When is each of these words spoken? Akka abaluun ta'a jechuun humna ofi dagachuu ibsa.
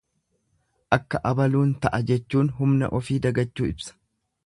Akka 0.97 1.19
abaluun 1.33 1.75
ta'a 1.85 2.01
jechuun 2.13 2.53
humna 2.61 2.93
ofi 3.01 3.23
dagachuu 3.27 3.73
ibsa. 3.75 3.99